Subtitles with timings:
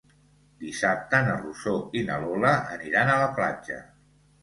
[0.63, 3.83] Dissabte na Rosó i na Lola aniran a la platja.